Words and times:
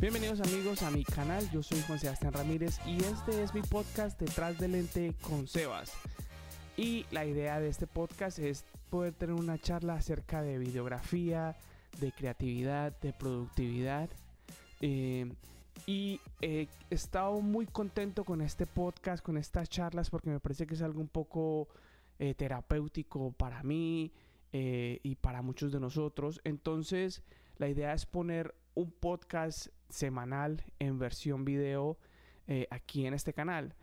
Bienvenidos 0.00 0.40
amigos 0.40 0.84
a 0.84 0.92
mi 0.92 1.02
canal, 1.02 1.50
yo 1.50 1.60
soy 1.60 1.82
Juan 1.82 1.98
Sebastián 1.98 2.32
Ramírez 2.32 2.78
y 2.86 3.02
este 3.02 3.42
es 3.42 3.52
mi 3.52 3.62
podcast 3.62 4.16
Detrás 4.20 4.56
del 4.56 4.70
Lente 4.70 5.12
con 5.20 5.48
Sebas. 5.48 5.92
Y 6.76 7.04
la 7.10 7.26
idea 7.26 7.58
de 7.58 7.68
este 7.68 7.88
podcast 7.88 8.38
es 8.38 8.64
poder 8.90 9.12
tener 9.14 9.34
una 9.34 9.58
charla 9.58 9.94
acerca 9.94 10.40
de 10.40 10.56
videografía, 10.56 11.56
de 12.00 12.12
creatividad, 12.12 12.96
de 13.00 13.12
productividad. 13.12 14.08
Eh, 14.80 15.32
y 15.84 16.20
he 16.42 16.68
estado 16.90 17.40
muy 17.40 17.66
contento 17.66 18.22
con 18.22 18.40
este 18.40 18.66
podcast, 18.66 19.20
con 19.24 19.36
estas 19.36 19.68
charlas, 19.68 20.10
porque 20.10 20.30
me 20.30 20.38
parece 20.38 20.68
que 20.68 20.74
es 20.74 20.82
algo 20.82 21.00
un 21.00 21.08
poco 21.08 21.66
eh, 22.20 22.34
terapéutico 22.34 23.32
para 23.32 23.64
mí 23.64 24.12
eh, 24.52 25.00
y 25.02 25.16
para 25.16 25.42
muchos 25.42 25.72
de 25.72 25.80
nosotros. 25.80 26.40
Entonces, 26.44 27.24
la 27.56 27.68
idea 27.68 27.92
es 27.94 28.06
poner 28.06 28.54
un 28.76 28.92
podcast 28.92 29.70
semanal 29.88 30.64
en 30.78 30.98
versión 30.98 31.44
video 31.44 31.98
eh, 32.46 32.66
aquí 32.70 33.06
en 33.06 33.14
este 33.14 33.32
canal. 33.32 33.74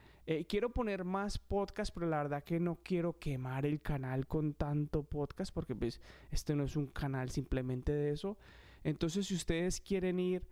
quiero 0.47 0.71
poner 0.71 1.03
más 1.03 1.37
podcast, 1.37 1.93
pero 1.93 2.07
la 2.07 2.17
verdad 2.17 2.43
que 2.43 2.59
no 2.59 2.79
quiero 2.83 3.19
quemar 3.19 3.65
el 3.65 3.79
canal 3.81 4.25
con 4.25 4.53
tanto 4.53 5.03
podcast, 5.03 5.53
porque 5.53 5.75
pues 5.75 6.01
este 6.31 6.55
no 6.55 6.63
es 6.63 6.75
un 6.75 6.87
canal 6.87 7.29
simplemente 7.29 7.91
de 7.91 8.11
eso. 8.11 8.37
Entonces, 8.83 9.27
si 9.27 9.35
ustedes 9.35 9.81
quieren 9.81 10.19
ir 10.19 10.47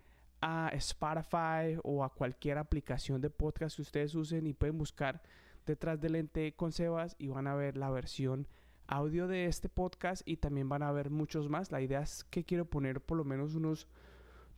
a 0.45 0.69
Spotify 0.73 1.79
o 1.83 2.03
a 2.03 2.13
cualquier 2.13 2.57
aplicación 2.57 3.21
de 3.21 3.29
podcast 3.29 3.77
que 3.77 3.81
ustedes 3.81 4.13
usen 4.13 4.45
y 4.45 4.53
pueden 4.53 4.77
buscar 4.77 5.21
detrás 5.65 6.01
del 6.01 6.13
lente 6.13 6.53
con 6.53 6.73
Sebas 6.73 7.15
y 7.17 7.29
van 7.29 7.47
a 7.47 7.55
ver 7.55 7.77
la 7.77 7.89
versión 7.89 8.47
audio 8.87 9.27
de 9.27 9.45
este 9.45 9.69
podcast 9.69 10.21
y 10.25 10.37
también 10.37 10.67
van 10.67 10.83
a 10.83 10.91
ver 10.91 11.11
muchos 11.11 11.47
más. 11.47 11.71
La 11.71 11.79
idea 11.79 12.01
es 12.01 12.25
que 12.25 12.43
quiero 12.43 12.65
poner 12.65 12.99
por 12.99 13.17
lo 13.17 13.23
menos 13.23 13.55
unos 13.55 13.87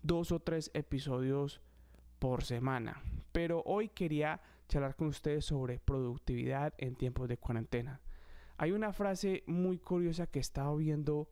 dos 0.05 0.31
o 0.31 0.39
tres 0.39 0.69
episodios 0.73 1.61
por 2.19 2.43
semana. 2.43 3.01
Pero 3.31 3.63
hoy 3.65 3.89
quería 3.89 4.39
charlar 4.67 4.95
con 4.95 5.07
ustedes 5.07 5.45
sobre 5.45 5.79
productividad 5.79 6.73
en 6.77 6.95
tiempos 6.95 7.27
de 7.27 7.37
cuarentena. 7.37 8.01
Hay 8.57 8.71
una 8.71 8.93
frase 8.93 9.43
muy 9.47 9.79
curiosa 9.79 10.27
que 10.27 10.39
he 10.39 10.41
estado 10.41 10.77
viendo 10.77 11.27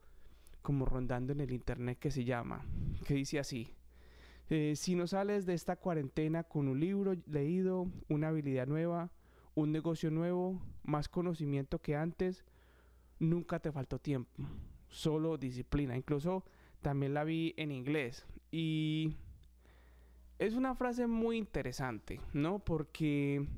como 0.60 0.86
rondando 0.86 1.32
en 1.32 1.40
el 1.40 1.52
internet 1.52 1.98
que 1.98 2.10
se 2.10 2.24
llama, 2.24 2.64
que 3.06 3.14
dice 3.14 3.38
así, 3.38 3.68
eh, 4.50 4.74
si 4.76 4.94
no 4.94 5.06
sales 5.06 5.46
de 5.46 5.54
esta 5.54 5.76
cuarentena 5.76 6.44
con 6.44 6.68
un 6.68 6.80
libro 6.80 7.14
leído, 7.26 7.86
una 8.08 8.28
habilidad 8.28 8.66
nueva, 8.66 9.10
un 9.54 9.72
negocio 9.72 10.10
nuevo, 10.10 10.60
más 10.82 11.08
conocimiento 11.08 11.80
que 11.80 11.96
antes, 11.96 12.44
nunca 13.18 13.60
te 13.60 13.72
faltó 13.72 13.98
tiempo, 13.98 14.42
solo 14.88 15.38
disciplina. 15.38 15.96
Incluso 15.96 16.44
también 16.82 17.14
la 17.14 17.24
vi 17.24 17.54
en 17.56 17.70
inglés 17.70 18.26
y 18.54 19.16
es 20.38 20.54
una 20.54 20.76
frase 20.76 21.08
muy 21.08 21.38
interesante, 21.38 22.20
¿no? 22.32 22.60
Porque 22.60 23.48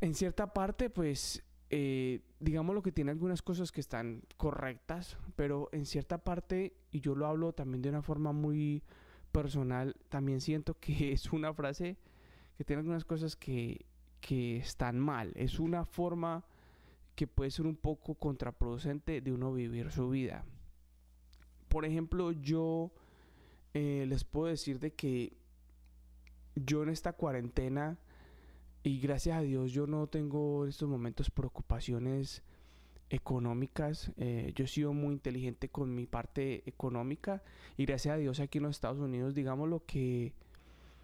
en 0.00 0.14
cierta 0.16 0.52
parte, 0.52 0.90
pues 0.90 1.44
eh, 1.70 2.22
digamos 2.40 2.74
lo 2.74 2.82
que 2.82 2.90
tiene 2.90 3.12
algunas 3.12 3.40
cosas 3.40 3.70
que 3.70 3.80
están 3.80 4.22
correctas, 4.36 5.16
pero 5.36 5.68
en 5.70 5.86
cierta 5.86 6.18
parte, 6.18 6.74
y 6.90 6.98
yo 6.98 7.14
lo 7.14 7.28
hablo 7.28 7.52
también 7.52 7.82
de 7.82 7.90
una 7.90 8.02
forma 8.02 8.32
muy 8.32 8.82
personal, 9.30 9.94
también 10.08 10.40
siento 10.40 10.74
que 10.74 11.12
es 11.12 11.32
una 11.32 11.54
frase 11.54 11.98
que 12.56 12.64
tiene 12.64 12.80
algunas 12.80 13.04
cosas 13.04 13.36
que, 13.36 13.86
que 14.20 14.56
están 14.56 14.98
mal. 14.98 15.30
Es 15.36 15.60
una 15.60 15.84
forma 15.84 16.44
que 17.14 17.28
puede 17.28 17.52
ser 17.52 17.66
un 17.66 17.76
poco 17.76 18.16
contraproducente 18.16 19.20
de 19.20 19.32
uno 19.32 19.52
vivir 19.52 19.92
su 19.92 20.08
vida. 20.10 20.44
Por 21.70 21.84
ejemplo, 21.84 22.32
yo 22.32 22.90
eh, 23.74 24.04
les 24.08 24.24
puedo 24.24 24.48
decir 24.48 24.80
de 24.80 24.92
que 24.92 25.32
yo 26.56 26.82
en 26.82 26.88
esta 26.88 27.12
cuarentena 27.12 27.96
y 28.82 28.98
gracias 28.98 29.38
a 29.38 29.42
Dios 29.42 29.70
yo 29.70 29.86
no 29.86 30.08
tengo 30.08 30.64
en 30.64 30.70
estos 30.70 30.88
momentos 30.88 31.30
preocupaciones 31.30 32.42
económicas. 33.08 34.10
Eh, 34.16 34.52
yo 34.56 34.64
he 34.64 34.68
sido 34.68 34.92
muy 34.92 35.12
inteligente 35.12 35.68
con 35.68 35.94
mi 35.94 36.06
parte 36.06 36.68
económica 36.68 37.40
y 37.76 37.86
gracias 37.86 38.14
a 38.16 38.18
Dios 38.18 38.40
aquí 38.40 38.58
en 38.58 38.64
los 38.64 38.74
Estados 38.76 38.98
Unidos, 38.98 39.36
digamos 39.36 39.68
lo 39.68 39.86
que 39.86 40.32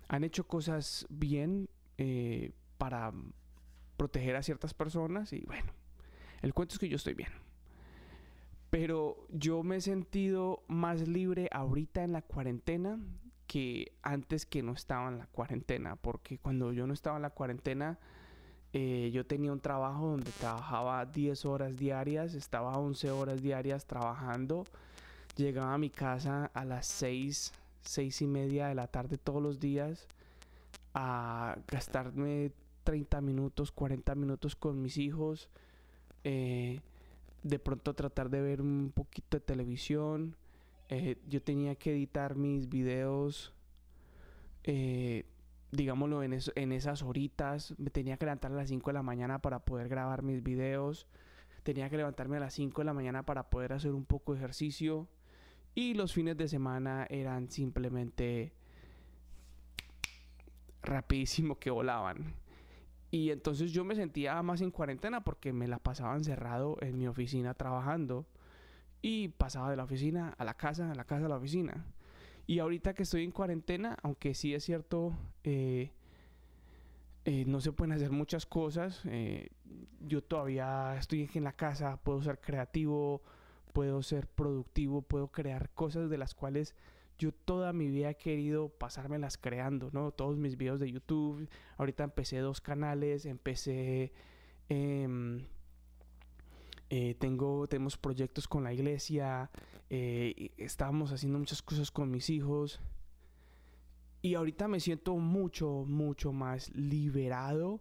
han 0.09 0.25
hecho 0.25 0.49
cosas 0.49 1.07
bien 1.09 1.69
eh, 1.97 2.51
para 2.77 3.13
proteger 3.97 4.35
a 4.35 4.43
ciertas 4.43 4.75
personas 4.75 5.33
y 5.33 5.43
bueno, 5.47 5.73
el 6.43 6.53
cuento 6.53 6.75
es 6.75 6.81
que 6.81 6.89
yo 6.89 6.97
estoy 6.97 7.15
bien. 7.15 7.46
Pero 8.71 9.27
yo 9.31 9.63
me 9.63 9.77
he 9.77 9.81
sentido 9.81 10.63
más 10.67 11.07
libre 11.07 11.49
ahorita 11.53 12.03
en 12.03 12.13
la 12.13 12.23
cuarentena 12.23 12.99
que 13.47 13.93
antes 14.03 14.45
que 14.45 14.63
no 14.63 14.73
estaba 14.73 15.09
en 15.09 15.19
la 15.19 15.27
cuarentena. 15.27 15.97
Porque 15.97 16.39
cuando 16.39 16.73
yo 16.73 16.87
no 16.87 16.93
estaba 16.93 17.17
en 17.17 17.23
la 17.23 17.31
cuarentena, 17.31 17.99
eh, 18.73 19.11
yo 19.13 19.25
tenía 19.25 19.53
un 19.53 19.61
trabajo 19.61 20.09
donde 20.09 20.31
trabajaba 20.33 21.07
10 21.07 21.45
horas 21.47 21.77
diarias, 21.77 22.35
estaba 22.35 22.77
11 22.77 23.11
horas 23.11 23.41
diarias 23.41 23.87
trabajando. 23.87 24.65
Llegaba 25.37 25.75
a 25.75 25.79
mi 25.79 25.91
casa 25.91 26.51
a 26.53 26.65
las 26.65 26.87
6, 26.87 27.53
6 27.83 28.23
y 28.23 28.27
media 28.27 28.69
de 28.69 28.75
la 28.75 28.89
tarde 28.89 29.19
todos 29.19 29.43
los 29.43 29.61
días 29.61 30.09
a 30.95 31.59
gastarme 31.69 32.53
30 32.85 33.21
minutos, 33.21 33.71
40 33.71 34.15
minutos 34.15 34.57
con 34.57 34.81
mis 34.81 34.97
hijos. 34.97 35.51
Eh, 36.25 36.81
de 37.43 37.59
pronto 37.59 37.95
tratar 37.95 38.31
de 38.31 38.41
ver 38.41 38.61
un 38.61 38.93
poquito 38.95 39.37
de 39.37 39.41
televisión. 39.41 40.37
Eh, 40.89 41.17
yo 41.29 41.43
tenía 41.43 41.75
que 41.75 41.93
editar 41.93 42.37
mis 42.37 42.69
videos, 42.69 43.53
eh, 44.65 45.25
digámoslo, 45.73 46.23
en, 46.23 46.39
en, 46.55 46.73
esas 46.73 47.03
horitas. 47.03 47.75
Me 47.79 47.91
tenía 47.91 48.17
que 48.17 48.27
levantar 48.27 48.53
a 48.53 48.57
las 48.57 48.69
5 48.69 48.91
de 48.91 48.95
la 48.95 49.03
mañana 49.03 49.41
para 49.41 49.61
poder 49.61 49.89
grabar 49.89 50.23
mis 50.23 50.43
videos. 50.43 51.07
Tenía 51.63 51.91
que 51.91 51.97
levantarme 51.97 52.37
a 52.37 52.41
las 52.41 52.55
5 52.55 52.81
de 52.81 52.85
la 52.85 52.93
mañana 52.93 53.25
para 53.25 53.51
poder 53.51 53.73
hacer 53.73 53.93
un 53.93 54.05
poco 54.05 54.33
de 54.33 54.39
ejercicio. 54.39 55.09
Y 55.75 55.95
los 55.95 56.13
fines 56.15 56.37
de 56.37 56.49
semana 56.49 57.07
eran 57.11 57.51
simplemente 57.51 58.53
rapidísimo 60.83 61.59
que 61.59 61.71
volaban. 61.71 62.46
Y 63.11 63.31
entonces 63.31 63.73
yo 63.73 63.85
me 63.85 63.95
sentía 63.95 64.43
más 64.43 64.61
en 64.61 64.71
cuarentena 64.71 65.23
porque 65.23 65.53
me 65.53 65.69
la 65.69 65.79
pasaba 65.79 66.17
encerrado 66.17 66.77
en 66.81 66.99
mi 66.99 67.07
oficina 67.07 67.55
trabajando. 67.55 68.27
Y 69.03 69.29
pasaba 69.29 69.71
de 69.71 69.77
la 69.77 69.85
oficina 69.85 70.35
a 70.37 70.45
la 70.45 70.55
casa, 70.55 70.91
a 70.91 70.95
la 70.95 71.05
casa 71.05 71.27
a 71.27 71.29
la 71.29 71.37
oficina. 71.37 71.87
Y 72.47 72.61
ahorita 72.61 72.95
que 72.95 73.03
estoy 73.03 73.25
en 73.25 73.33
cuarentena, 73.33 73.97
aunque 74.03 74.35
sí 74.35 74.55
es 74.55 74.65
cierto, 74.65 75.17
eh, 75.45 75.91
eh, 77.25 77.45
no 77.45 77.61
se 77.61 77.73
pueden 77.73 77.93
hacer 77.93 78.13
muchas 78.13 78.47
cosas. 78.47 79.03
Eh, 79.07 79.51
yo 80.01 80.23
todavía 80.23 80.97
estoy 80.97 81.29
en 81.35 81.45
la 81.45 81.53
casa, 81.53 81.99
puedo 82.03 82.23
ser 82.23 82.41
creativo, 82.41 83.23
puedo 83.73 84.03
ser 84.03 84.29
productivo, 84.29 85.03
puedo 85.03 85.29
crear 85.29 85.71
cosas 85.71 86.09
de 86.09 86.19
las 86.19 86.35
cuales 86.35 86.77
yo 87.19 87.33
toda 87.33 87.73
mi 87.73 87.89
vida 87.89 88.11
he 88.11 88.17
querido 88.17 88.69
pasármelas 88.69 89.39
creando, 89.39 89.91
¿no? 89.93 90.13
Todos 90.13 90.37
mis 90.37 90.57
videos 90.57 90.81
de 90.81 90.91
YouTube, 90.91 91.49
ahorita 91.79 92.05
empecé 92.05 92.39
dos 92.39 92.61
canales, 92.61 93.27
empecé... 93.27 94.13
Em, 94.69 95.45
eh, 96.89 97.15
tengo, 97.19 97.67
tenemos 97.67 97.97
proyectos 97.97 98.47
con 98.47 98.63
la 98.63 98.73
iglesia, 98.73 99.51
eh, 99.91 100.53
estábamos 100.57 101.13
haciendo 101.13 101.39
muchas 101.39 101.63
cosas 101.63 101.91
con 101.91 102.11
mis 102.11 102.31
hijos. 102.31 102.81
Y 104.23 104.35
ahorita 104.35 104.69
me 104.69 104.81
siento 104.81 105.17
mucho, 105.17 105.85
mucho 105.87 106.33
más 106.33 106.75
liberado 106.75 107.81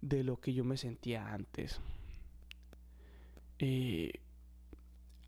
de 0.00 0.22
lo 0.22 0.40
que 0.40 0.52
yo 0.54 0.64
me 0.64 0.76
sentía 0.76 1.32
antes. 1.32 1.80
Eh, 3.58 4.12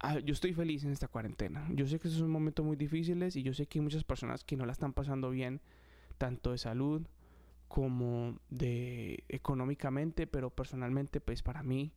Ah, 0.00 0.18
yo 0.18 0.32
estoy 0.32 0.54
feliz 0.54 0.82
en 0.84 0.92
esta 0.92 1.08
cuarentena. 1.08 1.68
Yo 1.74 1.86
sé 1.86 1.98
que 1.98 2.08
esos 2.08 2.20
son 2.20 2.30
momentos 2.30 2.64
muy 2.64 2.76
difíciles 2.76 3.36
y 3.36 3.42
yo 3.42 3.52
sé 3.52 3.66
que 3.66 3.78
hay 3.78 3.82
muchas 3.82 4.02
personas 4.02 4.44
que 4.44 4.56
no 4.56 4.64
la 4.64 4.72
están 4.72 4.94
pasando 4.94 5.30
bien, 5.30 5.60
tanto 6.16 6.52
de 6.52 6.58
salud 6.58 7.06
como 7.68 8.38
de 8.48 9.24
económicamente, 9.28 10.26
pero 10.26 10.50
personalmente, 10.50 11.20
pues 11.20 11.42
para 11.42 11.62
mí, 11.62 11.92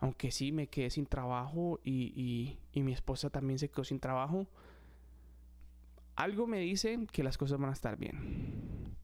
aunque 0.00 0.30
sí 0.30 0.52
me 0.52 0.66
quedé 0.66 0.90
sin 0.90 1.06
trabajo 1.06 1.80
y, 1.82 2.58
y 2.72 2.82
mi 2.82 2.92
esposa 2.92 3.30
también 3.30 3.58
se 3.58 3.70
quedó 3.70 3.84
sin 3.84 4.00
trabajo, 4.00 4.46
algo 6.16 6.46
me 6.46 6.60
dice 6.60 7.06
que 7.10 7.24
las 7.24 7.38
cosas 7.38 7.58
van 7.58 7.70
a 7.70 7.72
estar 7.72 7.96
bien. 7.96 8.94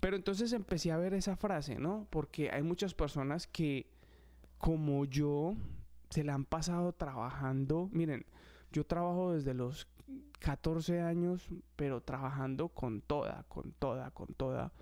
Pero 0.00 0.16
entonces 0.16 0.52
empecé 0.52 0.90
a 0.90 0.96
ver 0.96 1.14
esa 1.14 1.36
frase, 1.36 1.78
¿no? 1.78 2.06
Porque 2.10 2.50
hay 2.50 2.62
muchas 2.62 2.94
personas 2.94 3.46
que, 3.46 3.86
como 4.58 5.04
yo, 5.04 5.54
se 6.10 6.24
la 6.24 6.34
han 6.34 6.44
pasado 6.44 6.92
trabajando. 6.92 7.88
Miren, 7.92 8.24
yo 8.72 8.84
trabajo 8.84 9.32
desde 9.32 9.54
los 9.54 9.88
14 10.40 11.00
años, 11.00 11.48
pero 11.76 12.02
trabajando 12.02 12.68
con 12.68 13.00
toda, 13.00 13.44
con 13.48 13.72
toda, 13.72 14.10
con 14.10 14.28
toda. 14.34 14.72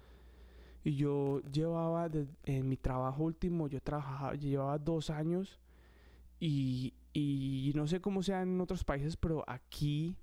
Y 0.85 0.97
yo 0.97 1.43
llevaba, 1.53 2.09
en 2.45 2.69
mi 2.69 2.77
trabajo 2.77 3.25
último, 3.25 3.69
yo 3.69 3.81
trabajaba, 3.81 4.35
llevaba 4.35 4.79
dos 4.79 5.11
años 5.11 5.59
y, 6.39 6.95
y 7.13 7.73
no 7.75 7.87
sé 7.87 8.01
cómo 8.01 8.23
sea 8.23 8.43
en 8.43 8.61
otros 8.61 8.85
países, 8.85 9.17
pero 9.17 9.45
aquí 9.49 10.17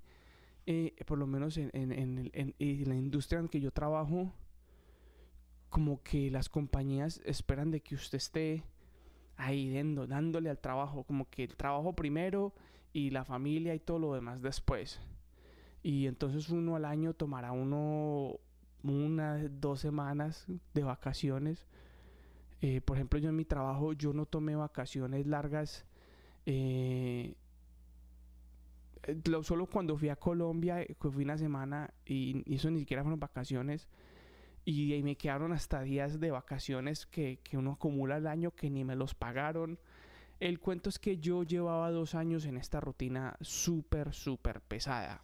eh, 0.66 0.94
por 1.06 1.18
lo 1.18 1.26
menos 1.26 1.58
en, 1.58 1.70
en, 1.74 1.92
en, 1.92 2.54
en, 2.58 2.88
la 2.88 2.96
industria 2.96 3.38
en 3.40 3.48
que 3.48 3.60
yo 3.60 3.70
trabajo, 3.70 4.32
como 5.68 6.02
que 6.02 6.30
las 6.30 6.48
compañías 6.48 7.20
esperan 7.24 7.70
de 7.70 7.80
que 7.82 7.94
usted 7.94 8.16
esté 8.16 8.64
ahí 9.36 9.74
dando, 9.74 10.06
dándole 10.06 10.50
al 10.50 10.58
trabajo, 10.58 11.04
como 11.04 11.28
que 11.28 11.44
el 11.44 11.56
trabajo 11.56 11.94
primero 11.94 12.52
y 12.92 13.10
la 13.10 13.24
familia 13.24 13.74
y 13.74 13.80
todo 13.80 13.98
lo 13.98 14.14
demás 14.14 14.42
después. 14.42 15.00
Y 15.82 16.06
entonces 16.06 16.48
uno 16.50 16.76
al 16.76 16.84
año 16.84 17.12
tomará 17.14 17.52
uno 17.52 18.38
unas 18.82 19.60
dos 19.60 19.80
semanas 19.80 20.46
de 20.74 20.82
vacaciones. 20.82 21.66
Eh, 22.60 22.80
por 22.80 22.96
ejemplo, 22.96 23.18
yo 23.18 23.30
en 23.30 23.36
mi 23.36 23.44
trabajo 23.44 23.92
yo 23.92 24.12
no 24.12 24.26
tomé 24.26 24.56
vacaciones 24.56 25.26
largas. 25.26 25.84
Eh, 26.46 27.34
solo 29.42 29.66
cuando 29.66 29.96
fui 29.96 30.08
a 30.08 30.16
Colombia, 30.16 30.82
eh, 30.82 30.94
fui 30.98 31.24
una 31.24 31.38
semana 31.38 31.92
y, 32.06 32.42
eso 32.54 32.70
ni 32.70 32.80
siquiera 32.80 33.02
fueron 33.02 33.20
vacaciones. 33.20 33.88
Y, 34.64 35.02
me 35.02 35.16
quedaron 35.16 35.52
hasta 35.52 35.82
días 35.82 36.20
de 36.20 36.30
vacaciones 36.30 37.06
que, 37.06 37.38
que 37.42 37.58
uno 37.58 37.72
acumula 37.72 38.16
al 38.16 38.26
año 38.26 38.50
que 38.52 38.70
ni 38.70 38.84
me 38.84 38.96
los 38.96 39.14
pagaron. 39.14 39.78
El 40.40 40.58
cuento 40.58 40.88
es 40.88 40.98
que 40.98 41.18
yo 41.18 41.42
llevaba 41.42 41.90
dos 41.90 42.14
años 42.14 42.44
en 42.46 42.56
esta 42.56 42.80
rutina 42.80 43.36
súper, 43.40 44.12
súper 44.12 44.60
pesada. 44.60 45.22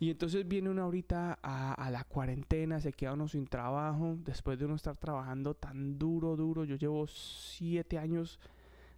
Y 0.00 0.08
entonces 0.08 0.48
viene 0.48 0.70
uno 0.70 0.82
ahorita 0.82 1.38
a, 1.42 1.90
la 1.90 2.04
cuarentena, 2.04 2.80
se 2.80 2.94
queda 2.94 3.12
uno 3.12 3.28
sin 3.28 3.46
trabajo, 3.46 4.16
después 4.24 4.58
de 4.58 4.64
uno 4.64 4.76
estar 4.76 4.96
trabajando 4.96 5.52
tan 5.52 5.98
duro, 5.98 6.36
duro. 6.36 6.64
Yo 6.64 6.76
llevo 6.76 7.06
siete 7.06 7.98
años 7.98 8.40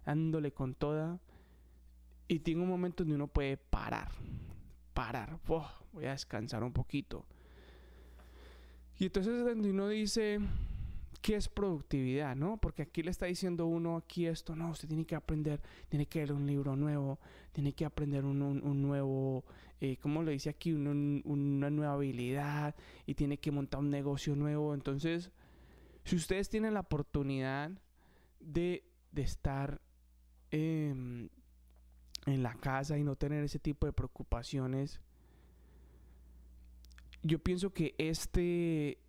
dándole 0.05 0.53
con 0.53 0.75
toda. 0.75 1.19
Y 2.29 2.39
tiene 2.39 2.61
un 2.61 2.69
momento 2.69 3.03
donde 3.03 3.15
uno 3.15 3.27
puede 3.27 3.57
parar. 3.57 4.11
Parar. 4.93 5.39
voy 5.45 6.05
a 6.05 6.11
descansar 6.11 6.63
un 6.63 6.71
poquito. 6.71 7.25
Y 8.99 9.05
entonces 9.05 9.33
es 9.33 9.45
donde 9.45 9.69
uno 9.71 9.87
dice, 9.87 10.39
¿qué 11.21 11.35
es 11.35 11.47
productividad? 11.47 12.35
¿No? 12.35 12.57
Porque 12.57 12.83
aquí 12.83 13.01
le 13.01 13.09
está 13.09 13.25
diciendo 13.25 13.65
uno 13.65 13.97
aquí 13.97 14.27
esto, 14.27 14.55
no, 14.55 14.69
usted 14.71 14.87
tiene 14.87 15.05
que 15.05 15.15
aprender, 15.15 15.61
tiene 15.89 16.05
que 16.05 16.19
leer 16.19 16.33
un 16.33 16.45
libro 16.45 16.75
nuevo, 16.75 17.19
tiene 17.53 17.73
que 17.73 17.85
aprender 17.85 18.25
un, 18.25 18.41
un, 18.41 18.81
nuevo, 18.81 19.45
eh, 19.79 19.97
¿cómo 19.97 20.21
le 20.21 20.33
dice 20.33 20.49
aquí? 20.49 20.73
una 20.73 21.69
nueva 21.69 21.93
habilidad 21.93 22.75
y 23.05 23.15
tiene 23.15 23.37
que 23.37 23.51
montar 23.51 23.79
un 23.79 23.89
negocio 23.89 24.35
nuevo. 24.35 24.73
Entonces, 24.73 25.31
si 26.03 26.15
ustedes 26.15 26.49
tienen 26.49 26.73
la 26.73 26.81
oportunidad 26.81 27.71
de, 28.41 28.83
de 29.11 29.21
estar 29.21 29.81
em, 30.51 31.29
en 32.25 32.43
la 32.43 32.53
casa 32.55 32.97
y 32.97 33.03
no 33.03 33.15
tener 33.15 33.43
ese 33.43 33.59
tipo 33.59 33.85
de 33.85 33.93
preocupaciones, 33.93 34.99
yo 37.23 37.39
pienso 37.39 37.73
que 37.73 37.95
este, 37.97 38.99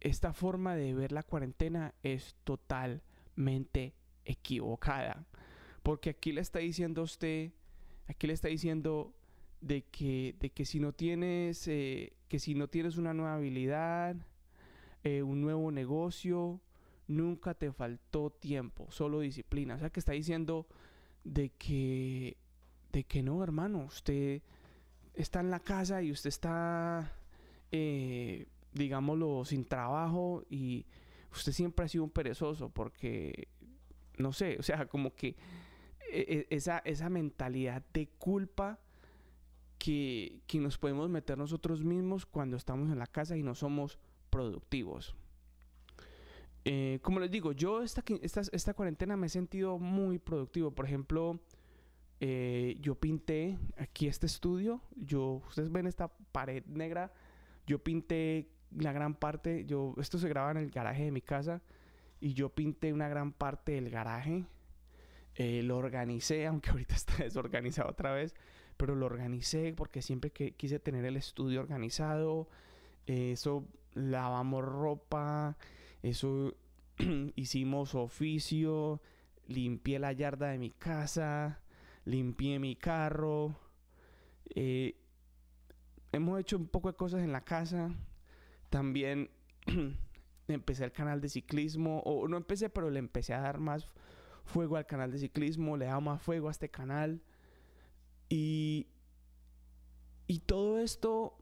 esta 0.00 0.32
forma 0.32 0.76
de 0.76 0.94
ver 0.94 1.12
la 1.12 1.22
cuarentena 1.22 1.94
es 2.02 2.36
totalmente 2.44 3.94
equivocada. 4.24 5.26
Porque 5.82 6.10
aquí 6.10 6.32
le 6.32 6.42
está 6.42 6.60
diciendo 6.60 7.00
a 7.00 7.04
usted, 7.04 7.52
aquí 8.06 8.26
le 8.26 8.34
está 8.34 8.48
diciendo 8.48 9.14
de 9.60 9.82
que, 9.82 10.36
de 10.38 10.50
que 10.50 10.66
si 10.66 10.78
no 10.78 10.92
tienes, 10.92 11.66
eh, 11.68 12.12
que 12.28 12.38
si 12.38 12.54
no 12.54 12.68
tienes 12.68 12.98
una 12.98 13.14
nueva 13.14 13.34
habilidad, 13.34 14.16
eh, 15.02 15.22
un 15.22 15.40
nuevo 15.40 15.70
negocio, 15.72 16.60
nunca 17.06 17.54
te 17.54 17.72
faltó 17.72 18.30
tiempo, 18.30 18.90
solo 18.90 19.20
disciplina. 19.20 19.74
O 19.74 19.78
sea 19.78 19.90
que 19.90 20.00
está 20.00 20.12
diciendo 20.12 20.66
de 21.24 21.50
que, 21.50 22.36
de 22.92 23.04
que 23.04 23.22
no, 23.22 23.42
hermano, 23.42 23.84
usted 23.86 24.42
está 25.14 25.40
en 25.40 25.50
la 25.50 25.60
casa 25.60 26.02
y 26.02 26.10
usted 26.10 26.28
está 26.28 27.12
eh, 27.76 28.46
digámoslo, 28.72 29.44
sin 29.44 29.64
trabajo 29.64 30.44
y 30.48 30.86
usted 31.32 31.50
siempre 31.50 31.84
ha 31.84 31.88
sido 31.88 32.04
un 32.04 32.10
perezoso 32.10 32.68
porque, 32.68 33.48
no 34.16 34.32
sé, 34.32 34.56
o 34.60 34.62
sea, 34.62 34.86
como 34.86 35.12
que 35.12 35.34
e, 36.12 36.46
e, 36.48 36.54
esa, 36.54 36.78
esa 36.78 37.10
mentalidad 37.10 37.82
de 37.92 38.06
culpa 38.06 38.78
que, 39.76 40.40
que 40.46 40.60
nos 40.60 40.78
podemos 40.78 41.10
meter 41.10 41.36
nosotros 41.36 41.82
mismos 41.82 42.26
cuando 42.26 42.56
estamos 42.56 42.92
en 42.92 42.98
la 43.00 43.08
casa 43.08 43.36
y 43.36 43.42
no 43.42 43.56
somos 43.56 43.98
productivos. 44.30 45.16
Eh, 46.64 47.00
como 47.02 47.18
les 47.18 47.32
digo, 47.32 47.50
yo 47.50 47.82
esta, 47.82 48.04
esta, 48.22 48.42
esta, 48.52 48.74
cuarentena 48.74 49.16
me 49.16 49.26
he 49.26 49.30
sentido 49.30 49.80
muy 49.80 50.20
productivo. 50.20 50.70
Por 50.70 50.86
ejemplo, 50.86 51.40
eh, 52.20 52.76
yo 52.80 52.94
pinté 52.94 53.58
aquí 53.76 54.06
este 54.06 54.26
estudio. 54.26 54.80
Yo, 54.94 55.42
ustedes 55.48 55.72
ven 55.72 55.88
esta 55.88 56.06
pared 56.30 56.64
negra. 56.66 57.12
Yo 57.66 57.82
pinté 57.82 58.50
la 58.76 58.92
gran 58.92 59.14
parte, 59.14 59.64
yo, 59.66 59.94
esto 59.98 60.18
se 60.18 60.28
graba 60.28 60.50
en 60.50 60.58
el 60.58 60.70
garaje 60.70 61.04
de 61.04 61.10
mi 61.10 61.20
casa 61.20 61.62
y 62.20 62.34
yo 62.34 62.50
pinté 62.50 62.92
una 62.92 63.08
gran 63.08 63.32
parte 63.32 63.72
del 63.72 63.90
garaje. 63.90 64.44
Eh, 65.36 65.62
lo 65.62 65.76
organicé, 65.78 66.46
aunque 66.46 66.70
ahorita 66.70 66.94
está 66.94 67.22
desorganizado 67.22 67.90
otra 67.90 68.12
vez, 68.12 68.34
pero 68.76 68.94
lo 68.94 69.06
organicé 69.06 69.72
porque 69.74 70.02
siempre 70.02 70.30
que 70.30 70.52
quise 70.52 70.78
tener 70.78 71.04
el 71.04 71.16
estudio 71.16 71.60
organizado. 71.60 72.48
eso 73.06 73.66
lavamos 73.94 74.64
ropa, 74.64 75.56
eso 76.02 76.54
hicimos 77.36 77.94
oficio, 77.94 79.00
limpié 79.46 79.98
la 79.98 80.12
yarda 80.12 80.48
de 80.48 80.58
mi 80.58 80.70
casa, 80.70 81.60
limpié 82.04 82.58
mi 82.58 82.76
carro. 82.76 83.56
Eh, 84.54 84.96
hemos 86.14 86.40
hecho 86.40 86.56
un 86.56 86.66
poco 86.66 86.90
de 86.90 86.96
cosas 86.96 87.22
en 87.22 87.32
la 87.32 87.42
casa. 87.42 87.90
También 88.70 89.30
empecé 90.48 90.84
el 90.84 90.92
canal 90.92 91.20
de 91.20 91.28
ciclismo, 91.28 92.00
o 92.00 92.28
no 92.28 92.36
empecé, 92.36 92.68
pero 92.68 92.90
le 92.90 92.98
empecé 92.98 93.34
a 93.34 93.40
dar 93.40 93.58
más 93.58 93.88
fuego 94.44 94.76
al 94.76 94.86
canal 94.86 95.10
de 95.10 95.18
ciclismo, 95.18 95.76
le 95.76 95.86
he 95.86 95.88
dado 95.88 96.00
más 96.00 96.22
fuego 96.22 96.48
a 96.48 96.50
este 96.50 96.70
canal. 96.70 97.22
Y, 98.28 98.88
y 100.26 100.40
todo 100.40 100.78
esto 100.78 101.38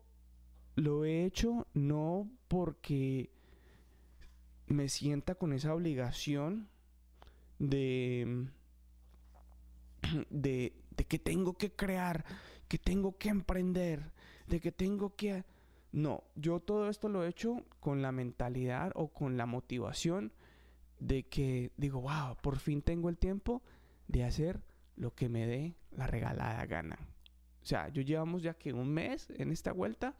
lo 0.75 1.05
he 1.05 1.25
hecho 1.25 1.67
no 1.75 2.31
porque 2.49 3.31
me 4.67 4.89
sienta 4.89 5.35
con 5.35 5.53
esa 5.53 5.75
obligación 5.75 6.69
de, 7.59 8.47
de, 10.31 10.73
de 10.97 11.05
que 11.05 11.19
tengo 11.19 11.55
que 11.55 11.73
crear, 11.73 12.25
que 12.69 12.79
tengo 12.79 13.19
que 13.19 13.29
emprender, 13.29 14.13
de 14.53 14.61
que 14.61 14.71
tengo 14.71 15.17
que 15.17 15.47
no, 15.93 16.25
yo 16.35 16.61
todo 16.61 16.91
esto 16.91 17.09
lo 17.09 17.25
he 17.25 17.29
hecho 17.29 17.65
con 17.81 18.03
la 18.03 18.13
mentalidad 18.13 18.93
o 18.95 19.09
con 19.09 19.39
la 19.39 19.47
motivación 19.47 20.31
de 20.99 21.23
que 21.23 21.73
digo, 21.79 22.03
wow, 22.03 22.37
por 22.43 22.59
fin 22.59 22.83
tengo 22.83 23.09
el 23.09 23.17
tiempo 23.17 23.63
de 24.09 24.25
hacer 24.25 24.63
lo 24.97 25.15
que 25.15 25.31
me 25.31 25.47
dé 25.47 25.75
la 25.91 26.07
regalada 26.07 26.67
gana. 26.67 26.99
O 27.63 27.65
sea, 27.65 27.89
yo 27.89 28.03
llevamos 28.03 28.43
ya 28.43 28.53
que 28.53 28.75
un 28.75 28.91
mes 28.91 29.31
en 29.39 29.53
esta 29.53 29.73
vuelta 29.73 30.17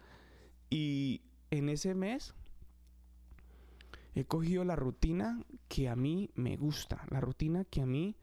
y 0.71 1.21
en 1.51 1.69
ese 1.69 1.95
mes 1.95 2.35
he 4.15 4.25
cogido 4.25 4.65
la 4.65 4.77
rutina 4.77 5.45
que 5.69 5.91
a 5.91 5.97
mí 5.97 6.31
me 6.37 6.57
gusta, 6.57 7.05
la 7.11 7.21
rutina 7.21 7.67
que 7.67 7.83
a 7.83 7.87
mí 7.87 8.17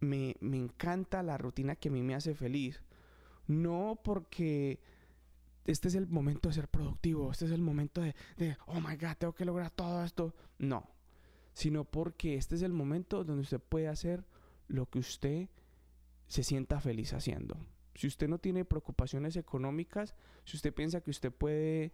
me, 0.00 0.36
me 0.40 0.58
encanta, 0.58 1.22
la 1.22 1.38
rutina 1.38 1.74
que 1.74 1.88
a 1.88 1.92
mí 1.92 2.02
me 2.02 2.14
hace 2.14 2.34
feliz. 2.34 2.82
No 3.46 3.98
porque 4.04 4.78
este 5.64 5.88
es 5.88 5.94
el 5.94 6.08
momento 6.08 6.48
de 6.48 6.54
ser 6.54 6.68
productivo, 6.68 7.30
este 7.30 7.44
es 7.44 7.52
el 7.52 7.62
momento 7.62 8.00
de, 8.00 8.14
oh 8.66 8.80
my 8.80 8.96
god, 8.96 9.16
tengo 9.18 9.34
que 9.34 9.44
lograr 9.44 9.70
todo 9.70 10.04
esto. 10.04 10.34
No, 10.58 10.88
sino 11.52 11.84
porque 11.84 12.36
este 12.36 12.56
es 12.56 12.62
el 12.62 12.72
momento 12.72 13.24
donde 13.24 13.42
usted 13.42 13.60
puede 13.60 13.88
hacer 13.88 14.24
lo 14.68 14.86
que 14.86 14.98
usted 14.98 15.48
se 16.26 16.42
sienta 16.42 16.80
feliz 16.80 17.12
haciendo. 17.12 17.56
Si 17.94 18.06
usted 18.06 18.28
no 18.28 18.38
tiene 18.38 18.64
preocupaciones 18.64 19.36
económicas, 19.36 20.14
si 20.44 20.56
usted 20.56 20.72
piensa 20.72 21.02
que 21.02 21.10
usted 21.10 21.30
puede, 21.30 21.92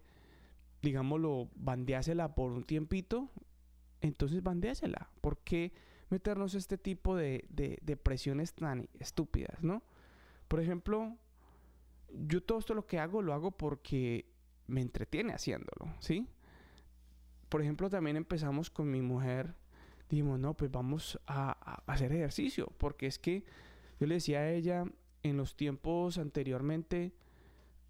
digámoslo, 0.81 1.49
bandeársela 1.55 2.35
por 2.35 2.51
un 2.51 2.63
tiempito, 2.63 3.29
entonces 4.01 4.41
bandeásela. 4.41 5.09
¿Por 5.19 5.39
qué 5.39 5.73
meternos 6.09 6.55
este 6.55 6.77
tipo 6.77 7.15
de, 7.15 7.45
de, 7.49 7.79
de 7.81 7.97
presiones 7.97 8.53
tan 8.53 8.87
estúpidas, 8.99 9.61
no? 9.61 9.83
Por 10.47 10.61
ejemplo, 10.61 11.17
yo 12.13 12.41
todo 12.41 12.59
esto 12.59 12.73
lo 12.73 12.85
que 12.85 12.99
hago 12.99 13.21
lo 13.21 13.33
hago 13.33 13.51
porque 13.51 14.25
me 14.67 14.81
entretiene 14.81 15.33
haciéndolo, 15.33 15.93
¿sí? 15.99 16.27
Por 17.49 17.61
ejemplo, 17.61 17.89
también 17.89 18.15
empezamos 18.15 18.69
con 18.69 18.91
mi 18.91 19.01
mujer, 19.01 19.55
dijimos, 20.09 20.39
no, 20.39 20.53
pues 20.53 20.69
vamos 20.71 21.19
a, 21.25 21.81
hacer 21.87 22.11
ejercicio, 22.11 22.71
porque 22.77 23.07
es 23.07 23.17
que 23.17 23.43
yo 23.99 24.07
le 24.07 24.15
decía 24.15 24.39
a 24.39 24.51
ella, 24.51 24.85
en 25.23 25.35
los 25.35 25.55
tiempos 25.55 26.17
anteriormente 26.17 27.13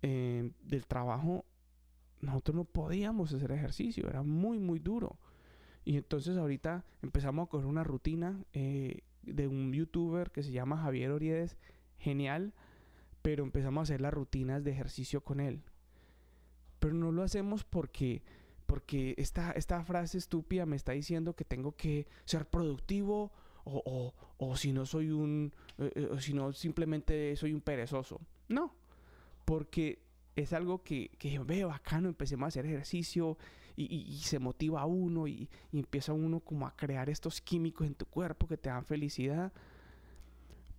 eh, 0.01 0.51
del 0.63 0.87
trabajo, 0.87 1.45
nosotros 2.21 2.55
no 2.55 2.63
podíamos 2.63 3.33
hacer 3.33 3.51
ejercicio, 3.51 4.07
era 4.07 4.23
muy, 4.23 4.59
muy 4.59 4.79
duro. 4.79 5.19
Y 5.83 5.97
entonces 5.97 6.37
ahorita 6.37 6.85
empezamos 7.01 7.47
a 7.47 7.49
coger 7.49 7.65
una 7.65 7.83
rutina 7.83 8.43
eh, 8.53 9.01
de 9.23 9.47
un 9.47 9.73
youtuber 9.73 10.31
que 10.31 10.43
se 10.43 10.51
llama 10.51 10.77
Javier 10.77 11.11
Oriedes, 11.11 11.57
genial, 11.97 12.53
pero 13.21 13.43
empezamos 13.43 13.81
a 13.81 13.83
hacer 13.83 14.01
las 14.01 14.13
rutinas 14.13 14.63
de 14.63 14.71
ejercicio 14.71 15.21
con 15.21 15.39
él. 15.39 15.61
Pero 16.79 16.93
no 16.93 17.11
lo 17.11 17.23
hacemos 17.23 17.63
porque 17.63 18.21
porque 18.69 19.15
esta, 19.17 19.51
esta 19.53 19.83
frase 19.83 20.19
estúpida 20.19 20.67
me 20.67 20.75
está 20.75 20.91
diciendo 20.91 21.35
que 21.35 21.43
tengo 21.43 21.75
que 21.75 22.05
ser 22.25 22.45
productivo 22.45 23.31
o, 23.63 24.13
o, 24.37 24.55
si 24.55 24.71
no 24.73 24.85
soy 24.85 25.09
un, 25.09 25.51
eh, 25.79 25.91
eh, 25.95 26.09
o 26.11 26.19
si 26.19 26.33
no 26.33 26.53
simplemente 26.53 27.35
soy 27.35 27.53
un 27.53 27.61
perezoso. 27.61 28.21
No, 28.47 28.75
porque 29.43 29.99
es 30.35 30.53
algo 30.53 30.83
que, 30.83 31.09
que 31.17 31.39
veo 31.39 31.69
bacano, 31.69 32.09
empecemos 32.09 32.45
a 32.45 32.47
hacer 32.47 32.67
ejercicio 32.67 33.37
y, 33.75 34.19
se 34.21 34.39
motiva 34.39 34.81
a 34.81 34.85
uno 34.85 35.25
y, 35.27 35.49
y, 35.71 35.79
empieza 35.79 36.13
uno 36.13 36.39
como 36.41 36.67
a 36.67 36.75
crear 36.75 37.09
estos 37.09 37.41
químicos 37.41 37.87
en 37.87 37.95
tu 37.95 38.05
cuerpo 38.05 38.47
que 38.47 38.57
te 38.57 38.69
dan 38.69 38.85
felicidad. 38.85 39.53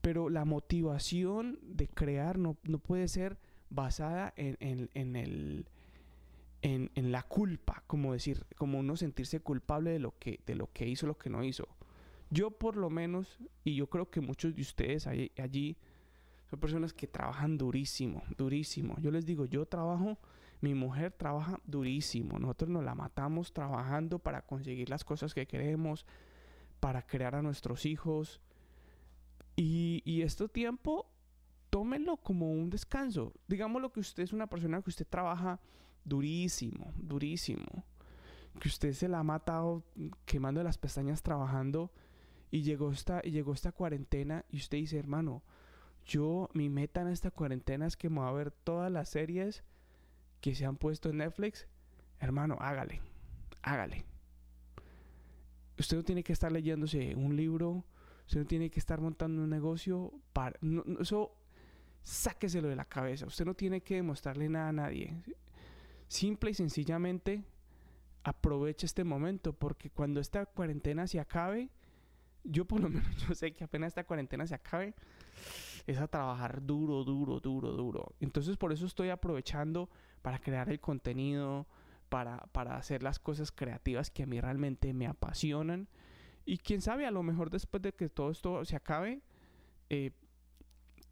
Pero 0.01 0.31
la 0.31 0.45
motivación 0.45 1.59
de 1.63 1.89
crear 1.89 2.39
no, 2.39 2.57
no 2.63 2.79
puede 2.79 3.09
ser 3.09 3.39
basada 3.69 4.33
en, 4.37 4.57
en, 4.61 4.91
en 4.95 5.17
el 5.17 5.67
en, 6.63 6.91
en, 6.95 7.11
la 7.11 7.23
culpa, 7.23 7.83
como 7.87 8.13
decir, 8.13 8.45
como 8.57 8.79
uno 8.79 8.97
sentirse 8.97 9.41
culpable 9.41 9.91
de 9.91 9.99
lo 9.99 10.19
que, 10.19 10.41
de 10.45 10.55
lo 10.55 10.71
que 10.73 10.87
hizo, 10.87 11.07
lo 11.07 11.17
que 11.17 11.31
no 11.31 11.43
hizo. 11.43 11.67
Yo 12.31 12.51
por 12.51 12.77
lo 12.77 12.91
menos, 12.91 13.39
y 13.65 13.75
yo 13.75 13.89
creo 13.89 14.11
que 14.11 14.21
muchos 14.21 14.55
de 14.55 14.63
ustedes 14.63 15.07
allí, 15.07 15.77
son 16.49 16.61
personas 16.61 16.93
que 16.93 17.07
trabajan 17.07 17.59
durísimo, 17.59 18.23
durísimo. 18.37 18.97
Yo 19.01 19.11
les 19.11 19.25
digo, 19.25 19.47
yo 19.47 19.67
trabajo, 19.67 20.19
mi 20.61 20.75
mujer 20.75 21.13
trabaja 21.13 21.61
durísimo. 21.65 22.39
Nosotros 22.39 22.71
nos 22.71 22.85
la 22.85 22.95
matamos 22.95 23.53
trabajando 23.53 24.19
para 24.19 24.43
conseguir 24.43 24.91
las 24.91 25.05
cosas 25.05 25.33
que 25.33 25.47
queremos, 25.47 26.07
para 26.79 27.07
crear 27.07 27.35
a 27.35 27.43
nuestros 27.43 27.87
hijos. 27.87 28.41
Y, 29.63 30.01
y 30.07 30.23
este 30.23 30.49
tiempo, 30.49 31.07
tómenlo 31.69 32.17
como 32.17 32.51
un 32.51 32.71
descanso. 32.71 33.35
Digamos 33.47 33.83
lo 33.83 33.93
que 33.93 34.01
usted 34.01 34.23
es 34.23 34.33
una 34.33 34.47
persona 34.47 34.81
que 34.81 34.89
usted 34.89 35.07
trabaja 35.07 35.61
durísimo, 36.03 36.95
durísimo. 36.97 37.85
Que 38.59 38.69
usted 38.69 38.95
se 38.95 39.07
la 39.07 39.19
ha 39.19 39.23
matado 39.23 39.85
quemando 40.25 40.63
las 40.63 40.79
pestañas 40.79 41.23
trabajando 41.23 41.93
y 42.51 42.63
llegó 42.63 42.91
esta, 42.91 43.21
y 43.23 43.33
llegó 43.33 43.53
esta 43.53 43.71
cuarentena 43.71 44.47
y 44.49 44.57
usted 44.57 44.79
dice, 44.79 44.99
hermano, 44.99 45.43
yo, 46.07 46.49
mi 46.55 46.71
meta 46.71 47.03
en 47.03 47.09
esta 47.09 47.31
cuarentena 47.31 47.87
es 47.87 47.99
que 47.99 48.09
me 48.09 48.21
voy 48.21 48.31
a 48.31 48.33
ver 48.33 48.53
todas 48.53 48.91
las 48.91 49.11
series 49.11 49.63
que 50.41 50.55
se 50.55 50.65
han 50.65 50.79
puesto 50.79 51.11
en 51.11 51.19
Netflix. 51.19 51.69
Hermano, 52.19 52.57
hágale, 52.61 53.03
hágale. 53.61 54.07
Usted 55.79 55.99
no 55.99 56.03
tiene 56.03 56.23
que 56.23 56.33
estar 56.33 56.51
leyéndose 56.51 57.15
un 57.15 57.37
libro, 57.37 57.85
usted 58.31 58.43
no 58.43 58.47
tiene 58.47 58.71
que 58.71 58.79
estar 58.79 59.01
montando 59.01 59.43
un 59.43 59.51
negocio. 59.51 60.13
Para, 60.33 60.57
eso 61.01 61.37
sáqueselo 62.05 62.69
de 62.69 62.77
la 62.77 62.85
cabeza. 62.85 63.27
Usted 63.27 63.45
no 63.45 63.55
tiene 63.55 63.81
que 63.81 63.97
demostrarle 63.97 64.49
nada 64.49 64.69
a 64.69 64.73
nadie. 64.73 65.13
Simple 66.07 66.53
y 66.53 66.55
sencillamente 66.55 67.43
aproveche 68.23 68.87
este 68.87 69.03
momento 69.03 69.53
porque 69.53 69.91
cuando 69.91 70.21
esta 70.21 70.47
cuarentena 70.47 71.09
se 71.09 71.19
acabe, 71.19 71.71
yo 72.45 72.67
por 72.67 72.81
lo 72.81 72.89
menos 72.89 73.17
yo 73.29 73.35
sé 73.35 73.53
que 73.53 73.65
apenas 73.65 73.89
esta 73.89 74.05
cuarentena 74.05 74.47
se 74.47 74.55
acabe, 74.55 74.95
es 75.89 75.99
a 75.99 76.07
trabajar 76.07 76.65
duro, 76.65 77.03
duro, 77.03 77.41
duro, 77.41 77.73
duro. 77.73 78.15
Entonces 78.21 78.57
por 78.57 78.73
eso 78.73 78.87
estoy 78.87 79.09
aprovechando 79.09 79.91
para 80.23 80.39
crear 80.39 80.69
el 80.69 80.79
contenido, 80.79 81.67
para, 82.09 82.47
para 82.53 82.77
hacer 82.77 83.03
las 83.03 83.19
cosas 83.19 83.51
creativas 83.51 84.09
que 84.09 84.23
a 84.23 84.27
mí 84.27 84.41
realmente 84.41 84.93
me 84.93 85.09
apasionan. 85.09 85.89
Y 86.45 86.59
quién 86.59 86.81
sabe, 86.81 87.07
a 87.07 87.11
lo 87.11 87.23
mejor 87.23 87.51
después 87.51 87.83
de 87.83 87.93
que 87.93 88.09
todo 88.09 88.31
esto 88.31 88.65
se 88.65 88.77
acabe, 88.77 89.21
eh, 89.89 90.13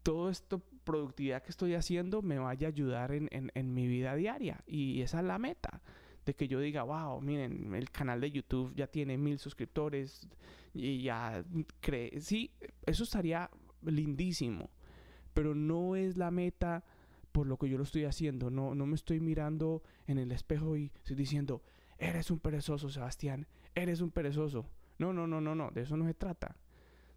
todo 0.03 0.29
esto 0.29 0.61
productividad 0.83 1.43
que 1.43 1.51
estoy 1.51 1.75
haciendo 1.75 2.21
me 2.21 2.39
vaya 2.39 2.67
a 2.67 2.69
ayudar 2.69 3.11
en, 3.11 3.29
en, 3.31 3.73
mi 3.73 3.87
vida 3.87 4.15
diaria. 4.15 4.63
Y 4.65 5.01
esa 5.01 5.19
es 5.19 5.25
la 5.25 5.37
meta. 5.37 5.81
De 6.25 6.33
que 6.35 6.47
yo 6.47 6.59
diga, 6.59 6.83
wow, 6.83 7.21
miren, 7.21 7.73
el 7.75 7.89
canal 7.91 8.21
de 8.21 8.31
YouTube 8.31 8.73
ya 8.75 8.87
tiene 8.87 9.17
mil 9.17 9.39
suscriptores 9.39 10.27
y 10.73 11.03
ya 11.03 11.43
cree. 11.79 12.19
Sí, 12.21 12.51
eso 12.85 13.03
estaría 13.03 13.49
lindísimo. 13.83 14.69
Pero 15.33 15.53
no 15.55 15.95
es 15.95 16.17
la 16.17 16.31
meta 16.31 16.83
por 17.31 17.47
lo 17.47 17.57
que 17.57 17.69
yo 17.69 17.77
lo 17.77 17.83
estoy 17.83 18.05
haciendo. 18.05 18.49
No, 18.49 18.75
no 18.75 18.85
me 18.85 18.95
estoy 18.95 19.19
mirando 19.19 19.83
en 20.07 20.17
el 20.17 20.31
espejo 20.31 20.75
y 20.75 20.91
estoy 20.97 21.15
diciendo, 21.15 21.61
eres 21.97 22.31
un 22.31 22.39
perezoso, 22.39 22.89
Sebastián. 22.89 23.47
Eres 23.75 24.01
un 24.01 24.11
perezoso. 24.11 24.65
No, 24.99 25.13
no, 25.13 25.25
no, 25.25 25.41
no, 25.41 25.55
no. 25.55 25.71
De 25.71 25.81
eso 25.81 25.97
no 25.97 26.05
se 26.05 26.13
trata. 26.13 26.55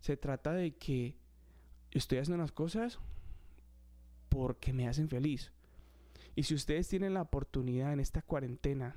Se 0.01 0.17
trata 0.17 0.53
de 0.53 0.75
que 0.77 1.17
estoy 1.91 2.19
haciendo 2.19 2.43
las 2.43 2.53
cosas 2.53 2.99
porque 4.29 4.73
me 4.73 4.89
hacen 4.89 5.09
feliz. 5.09 5.53
Y 6.35 6.45
si 6.45 6.55
ustedes 6.55 6.89
tienen 6.89 7.13
la 7.13 7.23
oportunidad 7.23 7.93
en 7.93 8.01
esta 8.01 8.23
cuarentena, 8.23 8.97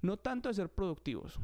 no 0.00 0.16
tanto 0.16 0.48
de 0.48 0.54
ser 0.54 0.68
productivos, 0.68 1.40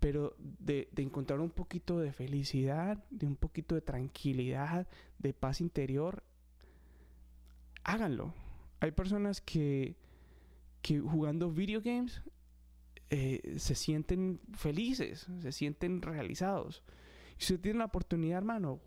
pero 0.00 0.34
de, 0.38 0.88
encontrar 0.96 1.40
un 1.40 1.50
poquito 1.50 1.98
de 1.98 2.12
felicidad, 2.12 3.04
de 3.10 3.26
un 3.26 3.36
poquito 3.36 3.74
de 3.74 3.82
tranquilidad, 3.82 4.88
de 5.18 5.32
paz 5.32 5.60
interior, 5.60 6.24
háganlo. 7.84 8.34
Hay 8.80 8.90
personas 8.90 9.40
que, 9.40 9.96
que 10.82 11.00
jugando 11.00 11.50
video 11.50 11.80
games 11.80 12.22
eh, 13.10 13.54
se 13.58 13.74
sienten 13.74 14.40
felices, 14.54 15.26
se 15.40 15.52
sienten 15.52 16.02
realizados. 16.02 16.82
Si 17.38 17.54
usted 17.54 17.62
tiene 17.62 17.78
la 17.80 17.84
oportunidad, 17.86 18.38
hermano, 18.38 18.80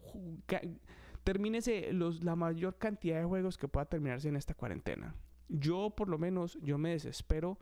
termínese 1.24 1.94
los, 1.94 2.24
la 2.24 2.36
mayor 2.36 2.78
cantidad 2.78 3.20
de 3.20 3.26
juegos 3.26 3.58
que 3.58 3.68
pueda 3.68 3.86
terminarse 3.86 4.28
en 4.28 4.36
esta 4.36 4.54
cuarentena. 4.54 5.16
Yo, 5.48 5.92
por 5.92 6.10
lo 6.10 6.18
menos, 6.18 6.58
yo 6.62 6.78
me 6.78 6.92
desespero 6.92 7.60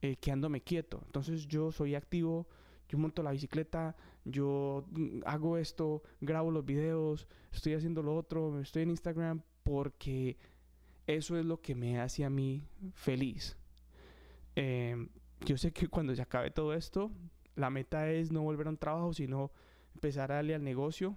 eh, 0.00 0.16
quedándome 0.16 0.60
quieto. 0.60 1.02
Entonces, 1.06 1.46
yo 1.46 1.72
soy 1.72 1.94
activo, 1.94 2.46
yo 2.88 2.98
monto 2.98 3.22
la 3.22 3.32
bicicleta, 3.32 3.96
yo 4.24 4.86
mm, 4.90 5.20
hago 5.26 5.58
esto, 5.58 6.02
grabo 6.20 6.50
los 6.50 6.64
videos, 6.64 7.28
estoy 7.52 7.74
haciendo 7.74 8.02
lo 8.02 8.16
otro, 8.16 8.60
estoy 8.60 8.82
en 8.82 8.90
Instagram 8.90 9.42
porque 9.62 10.36
eso 11.06 11.38
es 11.38 11.44
lo 11.44 11.60
que 11.60 11.74
me 11.74 12.00
hace 12.00 12.24
a 12.24 12.30
mí 12.30 12.66
feliz. 12.94 13.56
Em, 14.54 15.08
yo 15.44 15.56
sé 15.56 15.72
que 15.72 15.88
cuando 15.88 16.14
se 16.14 16.22
acabe 16.22 16.50
todo 16.50 16.74
esto, 16.74 17.10
la 17.56 17.70
meta 17.70 18.10
es 18.10 18.30
no 18.30 18.42
volver 18.42 18.66
a 18.66 18.70
un 18.70 18.78
trabajo, 18.78 19.12
sino 19.12 19.50
empezar 19.94 20.32
a 20.32 20.36
darle 20.36 20.54
al 20.54 20.64
negocio 20.64 21.16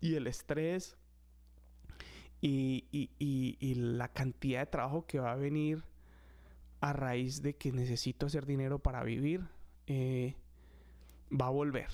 y 0.00 0.14
el 0.14 0.26
estrés 0.26 0.96
y, 2.40 3.74
la 3.76 4.08
cantidad 4.08 4.60
de 4.60 4.66
trabajo 4.66 5.06
que 5.06 5.18
va 5.18 5.32
a 5.32 5.36
venir 5.36 5.82
a 6.80 6.92
raíz 6.92 7.42
de 7.42 7.56
que 7.56 7.72
necesito 7.72 8.26
hacer 8.26 8.46
dinero 8.46 8.78
para 8.78 9.02
vivir, 9.02 9.48
eh, 9.86 10.34
va 11.32 11.46
a 11.46 11.50
volver. 11.50 11.88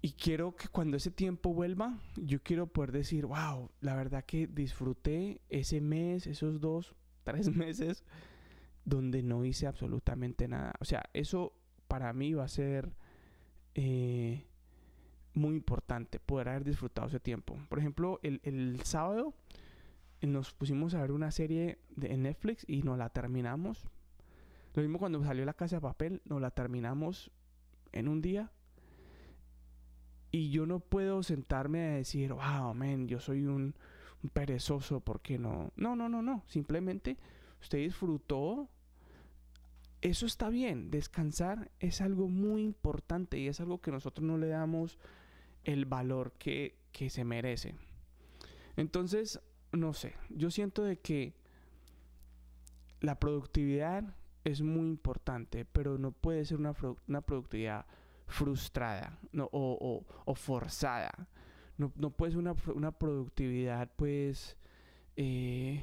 Y 0.00 0.12
quiero 0.12 0.54
que 0.54 0.68
cuando 0.68 0.96
ese 0.96 1.10
tiempo 1.10 1.54
vuelva, 1.54 1.98
yo 2.16 2.42
quiero 2.42 2.66
poder 2.66 2.92
decir, 2.92 3.26
wow, 3.26 3.70
la 3.80 3.94
verdad 3.94 4.24
que 4.24 4.46
disfruté 4.46 5.40
ese 5.48 5.80
mes, 5.80 6.26
esos 6.26 6.60
dos, 6.60 6.94
tres 7.24 7.54
meses, 7.54 8.04
donde 8.84 9.22
no 9.22 9.44
hice 9.44 9.66
absolutamente 9.66 10.48
nada. 10.48 10.74
O 10.80 10.84
sea, 10.84 11.02
eso 11.12 11.52
para 11.88 12.12
mí 12.12 12.34
va 12.34 12.44
a 12.44 12.48
ser 12.48 12.92
eh, 13.74 14.44
muy 15.34 15.56
importante 15.56 16.20
poder 16.20 16.48
haber 16.48 16.64
disfrutado 16.64 17.08
ese 17.08 17.20
tiempo. 17.20 17.58
Por 17.68 17.78
ejemplo, 17.78 18.20
el, 18.22 18.80
sábado 18.84 19.34
nos 20.22 20.52
pusimos 20.54 20.94
a 20.94 21.00
ver 21.00 21.12
una 21.12 21.30
serie 21.30 21.78
de 21.96 22.16
Netflix 22.16 22.64
y 22.68 22.82
nos 22.82 22.98
la 22.98 23.10
terminamos. 23.10 23.84
Lo 24.74 24.82
mismo 24.82 24.98
cuando 24.98 25.22
salió 25.22 25.44
La 25.44 25.54
Casa 25.54 25.76
de 25.76 25.82
Papel, 25.82 26.22
nos 26.24 26.40
la 26.40 26.50
terminamos 26.50 27.30
en 27.92 28.08
un 28.08 28.20
día. 28.20 28.50
Y 30.30 30.50
yo 30.50 30.66
no 30.66 30.80
puedo 30.80 31.22
sentarme 31.22 31.84
a 31.84 31.94
decir, 31.94 32.32
wow, 32.32 32.74
man, 32.74 33.06
yo 33.06 33.20
soy 33.20 33.46
un, 33.46 33.74
un 34.22 34.30
perezoso, 34.30 35.00
¿por 35.00 35.20
qué 35.20 35.38
no? 35.38 35.72
No, 35.76 35.94
no, 35.94 36.08
no, 36.08 36.22
no. 36.22 36.42
Simplemente 36.48 37.16
usted 37.60 37.78
disfrutó 37.78 38.68
eso 40.04 40.26
está 40.26 40.50
bien, 40.50 40.90
descansar 40.90 41.70
es 41.80 42.02
algo 42.02 42.28
muy 42.28 42.62
importante 42.62 43.38
y 43.38 43.48
es 43.48 43.58
algo 43.60 43.80
que 43.80 43.90
nosotros 43.90 44.22
no 44.22 44.36
le 44.36 44.48
damos 44.48 44.98
el 45.64 45.86
valor 45.86 46.32
que, 46.32 46.76
se 47.08 47.24
merece. 47.24 47.74
Entonces, 48.76 49.40
no 49.72 49.94
sé, 49.94 50.12
yo 50.28 50.50
siento 50.50 50.84
de 50.84 50.98
que 50.98 51.32
la 53.00 53.18
productividad 53.18 54.14
es 54.44 54.60
muy 54.60 54.88
importante, 54.88 55.64
pero 55.64 55.96
no 55.96 56.12
puede 56.12 56.44
ser 56.44 56.58
una, 56.58 56.74
productividad 57.22 57.86
frustrada 58.26 59.18
o, 59.52 60.04
forzada. 60.34 61.28
No, 61.78 62.10
puede 62.10 62.32
ser 62.32 62.40
una, 62.40 62.92
productividad, 62.92 63.90
pues... 63.96 64.58
Eh, 65.16 65.82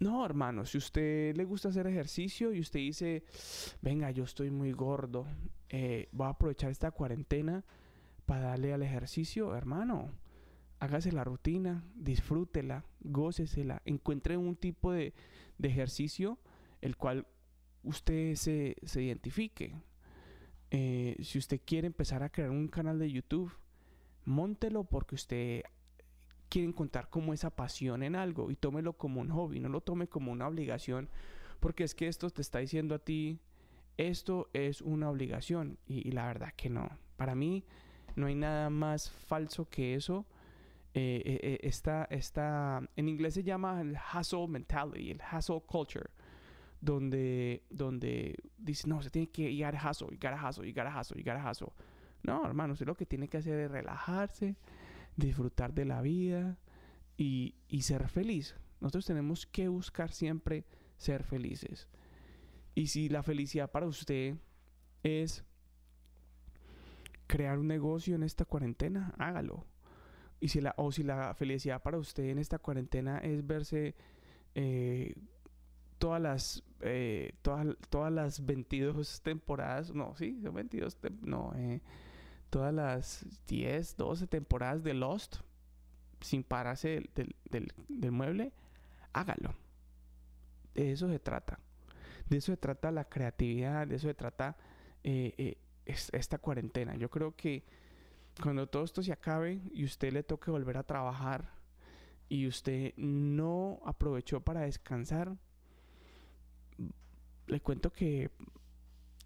no, 0.00 0.24
hermano, 0.24 0.64
si 0.64 0.78
usted 0.78 1.36
le 1.36 1.44
gusta 1.44 1.68
hacer 1.68 1.86
ejercicio 1.86 2.52
y 2.52 2.60
usted 2.60 2.80
dice, 2.80 3.22
venga, 3.82 4.10
yo 4.10 4.24
estoy 4.24 4.50
muy 4.50 4.72
gordo, 4.72 5.26
eh, 5.68 6.08
voy 6.12 6.26
a 6.26 6.30
aprovechar 6.30 6.70
esta 6.70 6.90
cuarentena 6.90 7.64
para 8.24 8.46
darle 8.46 8.72
al 8.72 8.82
ejercicio, 8.82 9.54
hermano, 9.54 10.10
hágase 10.78 11.12
la 11.12 11.22
rutina, 11.22 11.84
disfrútela, 11.94 12.84
gócesela, 13.00 13.82
encuentre 13.84 14.36
un 14.36 14.56
tipo 14.56 14.90
de, 14.90 15.12
de 15.58 15.68
ejercicio 15.68 16.38
el 16.80 16.96
cual 16.96 17.26
usted 17.82 18.34
se, 18.36 18.76
se 18.82 19.02
identifique. 19.02 19.74
Eh, 20.70 21.16
si 21.22 21.38
usted 21.38 21.60
quiere 21.64 21.86
empezar 21.86 22.22
a 22.22 22.30
crear 22.30 22.50
un 22.50 22.68
canal 22.68 22.98
de 22.98 23.10
YouTube, 23.10 23.52
móntelo 24.24 24.84
porque 24.84 25.14
usted 25.14 25.62
quiere 26.50 26.68
encontrar 26.68 27.08
como 27.08 27.32
esa 27.32 27.48
pasión 27.48 28.02
en 28.02 28.14
algo 28.14 28.50
y 28.50 28.56
tómelo 28.56 28.92
como 28.92 29.22
un 29.22 29.30
hobby, 29.30 29.60
no 29.60 29.70
lo 29.70 29.80
tome 29.80 30.08
como 30.08 30.32
una 30.32 30.46
obligación, 30.46 31.08
porque 31.60 31.84
es 31.84 31.94
que 31.94 32.08
esto 32.08 32.28
te 32.28 32.42
está 32.42 32.58
diciendo 32.58 32.94
a 32.94 32.98
ti, 32.98 33.38
esto 33.96 34.50
es 34.52 34.82
una 34.82 35.08
obligación 35.08 35.78
y, 35.86 36.06
y 36.06 36.12
la 36.12 36.26
verdad 36.26 36.52
que 36.56 36.68
no. 36.68 36.90
Para 37.16 37.34
mí 37.34 37.64
no 38.16 38.26
hay 38.26 38.34
nada 38.34 38.68
más 38.70 39.10
falso 39.10 39.68
que 39.68 39.94
eso. 39.94 40.26
Eh, 40.92 41.22
eh, 41.24 41.40
eh, 41.42 41.58
esta, 41.62 42.04
esta, 42.10 42.82
en 42.96 43.08
inglés 43.08 43.34
se 43.34 43.44
llama 43.44 43.80
el 43.80 43.96
hustle 43.96 44.48
mentality, 44.48 45.12
el 45.12 45.20
hustle 45.32 45.62
culture 45.64 46.10
donde, 46.80 47.62
donde 47.70 48.34
dice, 48.58 48.88
no, 48.88 49.00
se 49.00 49.10
tiene 49.10 49.28
que 49.28 49.48
ir 49.50 49.64
a 49.64 49.70
hustle, 49.70 50.08
you 50.10 50.18
gotta 50.20 50.48
hustle, 50.48 50.66
you 50.66 50.74
gotta 50.74 50.90
hustle, 50.98 51.16
you 51.16 51.24
gotta 51.24 51.48
hustle. 51.48 51.72
No, 52.22 52.44
hermano, 52.44 52.72
usted 52.72 52.86
lo 52.86 52.96
que 52.96 53.06
tiene 53.06 53.28
que 53.28 53.38
hacer 53.38 53.58
es 53.60 53.70
relajarse, 53.70 54.56
disfrutar 55.16 55.74
de 55.74 55.84
la 55.84 56.02
vida 56.02 56.58
y, 57.16 57.54
y 57.68 57.82
ser 57.82 58.08
feliz. 58.08 58.56
Nosotros 58.80 59.06
tenemos 59.06 59.46
que 59.46 59.68
buscar 59.68 60.12
siempre 60.12 60.64
ser 60.96 61.22
felices. 61.22 61.88
Y 62.74 62.88
si 62.88 63.08
la 63.08 63.22
felicidad 63.22 63.70
para 63.70 63.86
usted 63.86 64.36
es 65.02 65.44
crear 67.26 67.58
un 67.58 67.68
negocio 67.68 68.14
en 68.14 68.22
esta 68.22 68.44
cuarentena, 68.44 69.14
hágalo. 69.18 69.64
Y 70.40 70.48
si 70.48 70.60
la, 70.60 70.74
o 70.76 70.90
si 70.90 71.02
la 71.02 71.34
felicidad 71.34 71.82
para 71.82 71.98
usted 71.98 72.24
en 72.24 72.38
esta 72.38 72.58
cuarentena 72.58 73.18
es 73.18 73.46
verse 73.46 73.94
eh, 74.54 75.14
todas 75.98 76.20
las 76.20 76.64
eh, 76.80 77.34
todas, 77.42 77.66
todas 77.90 78.12
las 78.12 78.44
22 78.44 79.20
temporadas, 79.20 79.94
no, 79.94 80.16
sí, 80.16 80.40
son 80.42 80.54
22, 80.54 80.96
no, 81.22 81.52
eh, 81.56 81.82
todas 82.50 82.74
las 82.74 83.24
10, 83.46 83.96
12 83.96 84.26
temporadas 84.26 84.82
de 84.82 84.94
Lost, 84.94 85.36
sin 86.20 86.42
pararse 86.42 87.08
del, 87.14 87.34
del, 87.88 88.10
mueble, 88.10 88.52
hágalo. 89.12 89.54
De 90.74 90.92
eso 90.92 91.08
se 91.08 91.18
trata. 91.18 91.58
De 92.28 92.36
eso 92.36 92.52
se 92.52 92.56
trata 92.56 92.90
la 92.90 93.08
creatividad, 93.08 93.86
de 93.86 93.96
eso 93.96 94.08
se 94.08 94.14
trata 94.14 94.56
eh, 95.02 95.56
esta 95.86 96.38
cuarentena. 96.38 96.94
Yo 96.96 97.08
creo 97.08 97.34
que 97.34 97.64
cuando 98.42 98.66
todo 98.68 98.84
esto 98.84 99.02
se 99.02 99.12
acabe 99.12 99.60
y 99.72 99.84
usted 99.84 100.12
le 100.12 100.22
toque 100.22 100.50
volver 100.50 100.76
a 100.76 100.82
trabajar 100.82 101.50
y 102.28 102.46
usted 102.46 102.94
no 102.96 103.80
aprovechó 103.84 104.40
para 104.40 104.60
descansar, 104.60 105.36
le 107.46 107.60
cuento 107.60 107.92
que 107.92 108.30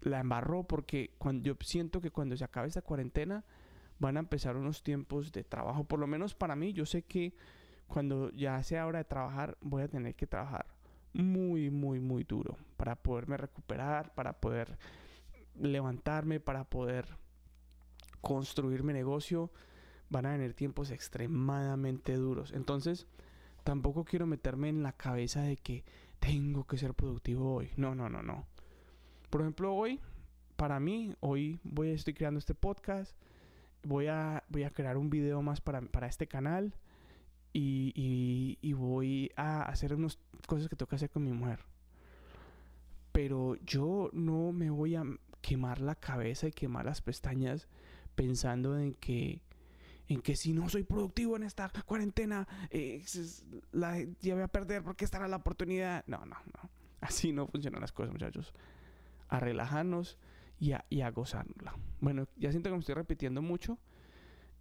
la 0.01 0.19
embarró 0.19 0.63
porque 0.63 1.11
cuando 1.17 1.43
yo 1.43 1.55
siento 1.61 2.01
que 2.01 2.11
cuando 2.11 2.37
se 2.37 2.43
acabe 2.43 2.67
esta 2.67 2.81
cuarentena 2.81 3.43
van 3.99 4.17
a 4.17 4.19
empezar 4.19 4.57
unos 4.57 4.83
tiempos 4.83 5.31
de 5.31 5.43
trabajo. 5.43 5.83
Por 5.83 5.99
lo 5.99 6.07
menos 6.07 6.35
para 6.35 6.55
mí, 6.55 6.73
yo 6.73 6.85
sé 6.85 7.03
que 7.03 7.33
cuando 7.87 8.31
ya 8.31 8.61
sea 8.63 8.87
hora 8.87 8.99
de 8.99 9.05
trabajar, 9.05 9.57
voy 9.61 9.83
a 9.83 9.87
tener 9.87 10.15
que 10.15 10.27
trabajar 10.27 10.65
muy, 11.13 11.69
muy, 11.69 11.99
muy 11.99 12.23
duro 12.23 12.57
para 12.77 12.95
poderme 12.95 13.37
recuperar, 13.37 14.13
para 14.13 14.33
poder 14.33 14.77
levantarme, 15.55 16.39
para 16.39 16.65
poder 16.65 17.07
construir 18.21 18.83
mi 18.83 18.93
negocio. 18.93 19.51
Van 20.09 20.25
a 20.25 20.31
venir 20.33 20.53
tiempos 20.53 20.91
extremadamente 20.91 22.15
duros. 22.15 22.51
Entonces, 22.51 23.07
tampoco 23.63 24.03
quiero 24.03 24.27
meterme 24.27 24.69
en 24.69 24.83
la 24.83 24.91
cabeza 24.91 25.41
de 25.41 25.57
que 25.57 25.83
tengo 26.19 26.65
que 26.65 26.77
ser 26.77 26.93
productivo 26.93 27.55
hoy. 27.55 27.71
No, 27.77 27.95
no, 27.95 28.09
no, 28.09 28.21
no. 28.21 28.45
Por 29.35 29.41
ejemplo, 29.41 29.75
hoy, 29.75 29.99
para 30.55 30.79
mí, 30.79 31.13
hoy 31.19 31.59
voy, 31.65 31.89
estoy 31.89 32.13
creando 32.13 32.37
este 32.37 32.55
podcast. 32.55 33.17
Voy 33.83 34.07
a, 34.07 34.45
voy 34.47 34.63
a 34.63 34.69
crear 34.69 34.95
un 34.95 35.09
video 35.09 35.41
más 35.41 35.59
para, 35.59 35.81
para 35.81 36.07
este 36.07 36.25
canal. 36.25 36.73
Y, 37.51 37.91
y, 37.95 38.57
y, 38.61 38.71
voy 38.71 39.33
a 39.35 39.63
hacer 39.63 39.93
unas 39.93 40.19
cosas 40.47 40.69
que 40.69 40.77
tengo 40.77 40.87
que 40.87 40.95
hacer 40.95 41.09
con 41.09 41.25
mi 41.25 41.33
mujer. 41.33 41.59
Pero 43.11 43.57
yo 43.65 44.09
no 44.13 44.53
me 44.53 44.69
voy 44.69 44.95
a 44.95 45.03
quemar 45.41 45.81
la 45.81 45.95
cabeza 45.95 46.47
y 46.47 46.53
quemar 46.53 46.85
las 46.85 47.01
pestañas 47.01 47.67
pensando 48.15 48.79
en 48.79 48.93
que 48.93 49.41
en 50.07 50.21
que 50.21 50.37
si 50.37 50.53
no 50.53 50.69
soy 50.69 50.83
productivo 50.83 51.35
en 51.35 51.43
esta 51.43 51.69
cuarentena, 51.85 52.47
eh, 52.69 53.03
la, 53.73 54.01
ya 54.21 54.33
voy 54.33 54.43
a 54.43 54.47
perder 54.47 54.81
porque 54.81 55.03
estará 55.03 55.27
la 55.27 55.35
oportunidad. 55.35 56.05
No, 56.07 56.19
no, 56.19 56.37
no. 56.37 56.69
Así 57.01 57.33
no 57.33 57.47
funcionan 57.47 57.81
las 57.81 57.91
cosas, 57.91 58.13
muchachos. 58.13 58.53
A 59.27 59.39
relajarnos 59.39 60.17
y 60.59 60.71
a, 60.71 60.85
y. 60.89 61.01
Bueno, 61.99 62.27
ya 62.37 62.51
siento 62.51 62.69
que 62.69 62.73
me 62.73 62.79
estoy 62.79 62.95
repitiendo 62.95 63.41
mucho. 63.41 63.77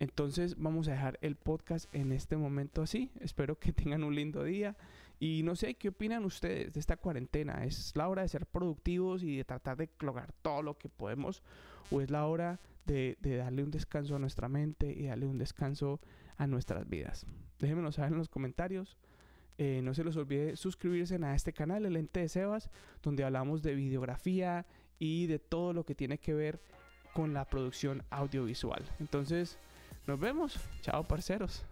Entonces 0.01 0.57
vamos 0.59 0.89
a 0.89 0.93
dejar 0.93 1.19
el 1.23 1.37
podcast 1.37 1.93
en 1.95 2.13
este 2.13 2.37
momento 2.37 2.83
así. 2.83 3.13
Espero 3.21 3.59
que 3.59 3.73
tengan 3.73 4.05
un 4.05 4.15
lindo 4.15 4.45
día. 4.45 4.77
Y 5.21 5.43
no 5.45 5.55
sé, 5.55 5.75
¿qué 5.75 5.89
opinan 5.89 6.25
ustedes 6.25 6.73
de 6.73 6.81
esta 6.81 6.97
cuarentena? 6.97 7.65
¿Es 7.65 7.97
la 7.97 8.09
hora 8.09 8.23
de 8.23 8.29
ser 8.29 8.47
productivos 8.47 9.23
y 9.23 9.37
de 9.37 9.45
tratar 9.45 9.77
de 9.77 9.89
lograr 10.01 10.33
todo 10.43 10.63
lo 10.63 10.77
que 10.77 10.89
podemos? 10.89 11.43
¿O 11.91 12.01
es 12.01 12.11
la 12.11 12.27
hora 12.27 12.61
de, 12.85 13.17
darle 13.23 13.63
un 13.63 13.71
descanso 13.71 14.17
a 14.17 14.19
nuestra 14.19 14.49
mente 14.49 14.93
y 14.93 15.07
darle 15.07 15.27
un 15.27 15.39
descanso 15.39 16.01
a 16.37 16.47
nuestras 16.47 16.89
vidas? 16.89 17.27
Déjenmelo 17.61 17.93
saber 17.93 18.13
en 18.13 18.19
los 18.19 18.29
comentarios. 18.29 18.99
Eh, 19.59 19.81
no 19.83 19.95
se 19.95 20.05
les 20.05 20.17
olvide 20.17 20.57
suscribirse 20.57 21.17
a 21.23 21.35
este 21.35 21.53
canal, 21.53 21.87
El 21.87 21.97
Ente 21.97 22.21
de 22.21 22.29
Sebas, 22.29 22.71
donde 23.03 23.25
hablamos 23.25 23.63
de 23.63 23.75
videografía 23.75 24.67
y 24.99 25.27
de 25.27 25.39
todo 25.39 25.73
lo 25.73 25.85
que 25.85 25.95
tiene 25.95 26.19
que 26.19 26.35
ver 26.35 26.61
con 27.13 27.35
la 27.35 27.45
producción 27.45 28.03
audiovisual. 28.11 28.85
Entonces, 28.99 29.59
nos 30.07 30.19
vemos. 30.19 30.59
Chao, 30.83 31.05
parceros. 31.05 31.65